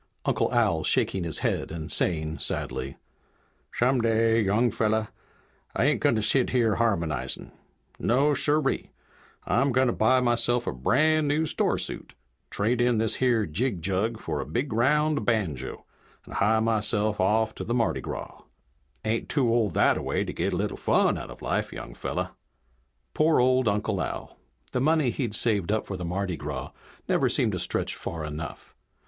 Uncle 0.25 0.51
Al 0.51 0.83
shaking 0.83 1.23
his 1.23 1.37
head 1.45 1.69
and 1.69 1.91
saying 1.91 2.39
sadly, 2.39 2.97
"Some 3.71 4.01
day, 4.01 4.41
young 4.41 4.71
fella, 4.71 5.09
I 5.75 5.85
ain't 5.85 5.99
gonna 5.99 6.23
sit 6.23 6.49
here 6.49 6.77
harmonizing. 6.77 7.51
No 7.99 8.33
siree! 8.33 8.89
I'm 9.45 9.71
gonna 9.71 9.93
buy 9.93 10.19
myself 10.19 10.65
a 10.65 10.71
brand 10.71 11.27
new 11.27 11.45
store 11.45 11.77
suit, 11.77 12.15
trade 12.49 12.81
in 12.81 12.97
this 12.97 13.17
here 13.17 13.45
jig 13.45 13.83
jug 13.83 14.19
for 14.19 14.39
a 14.39 14.45
big 14.47 14.73
round 14.73 15.23
banjo, 15.23 15.85
and 16.25 16.33
hie 16.33 16.61
myself 16.61 17.19
off 17.19 17.53
to 17.53 17.63
the 17.63 17.75
Mardi 17.75 18.01
Gras. 18.01 18.41
Ain't 19.05 19.29
too 19.29 19.53
old 19.53 19.75
thataway 19.75 20.25
to 20.25 20.33
git 20.33 20.51
a 20.51 20.55
little 20.57 20.77
fun 20.77 21.15
out 21.15 21.29
of 21.29 21.43
life, 21.43 21.71
young 21.71 21.93
fella!" 21.93 22.31
Poor 23.13 23.39
old 23.39 23.67
Uncle 23.67 24.01
Al. 24.01 24.35
The 24.71 24.81
money 24.81 25.11
he'd 25.11 25.35
saved 25.35 25.71
up 25.71 25.85
for 25.85 25.95
the 25.95 26.03
Mardi 26.05 26.37
Gras 26.37 26.71
never 27.07 27.29
seemed 27.29 27.51
to 27.51 27.59
stretch 27.59 27.93
far 27.93 28.25
enough. 28.25 28.73